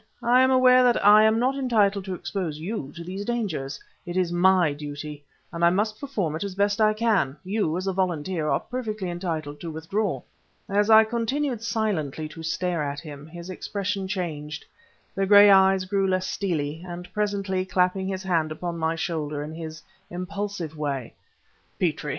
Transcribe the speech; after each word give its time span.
"I 0.23 0.41
am 0.41 0.49
aware 0.49 0.81
that 0.81 1.05
I 1.05 1.21
am 1.25 1.37
not 1.37 1.55
entitled 1.55 2.05
to 2.05 2.15
expose 2.15 2.57
you 2.57 2.91
to 2.95 3.03
these 3.03 3.23
dangers. 3.23 3.79
It 4.03 4.17
is 4.17 4.31
my 4.31 4.73
duty 4.73 5.23
and 5.53 5.63
I 5.63 5.69
must 5.69 5.99
perform 5.99 6.35
it 6.35 6.43
as 6.43 6.55
best 6.55 6.81
I 6.81 6.91
can; 6.95 7.37
you, 7.43 7.77
as 7.77 7.85
a 7.85 7.93
volunteer, 7.93 8.47
are 8.49 8.59
perfectly 8.59 9.11
entitled 9.11 9.61
to 9.61 9.69
withdraw." 9.69 10.23
As 10.67 10.89
I 10.89 11.03
continued 11.03 11.61
silently 11.61 12.27
to 12.29 12.41
stare 12.41 12.81
at 12.81 12.99
him, 13.01 13.27
his 13.27 13.51
expression 13.51 14.07
changed; 14.07 14.65
the 15.13 15.27
gray 15.27 15.51
eyes 15.51 15.85
grew 15.85 16.07
less 16.07 16.25
steely, 16.25 16.83
and 16.83 17.13
presently, 17.13 17.63
clapping 17.63 18.07
his 18.07 18.23
hand 18.23 18.51
upon 18.51 18.79
my 18.79 18.95
shoulder 18.95 19.43
in 19.43 19.53
his 19.53 19.83
impulsive 20.09 20.75
way 20.75 21.13
"Petrie!" 21.79 22.09